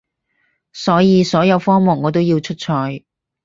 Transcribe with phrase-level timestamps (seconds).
[0.73, 3.03] 所以所有科目我都要出賽